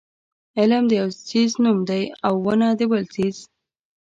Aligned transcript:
علم 0.59 0.83
د 0.87 0.91
یو 1.01 1.09
څیز 1.27 1.51
نوم 1.63 1.79
دی 1.89 2.03
او 2.25 2.33
ونه 2.45 2.69
د 2.79 2.81
بل 2.91 3.03
څیز. 3.13 3.37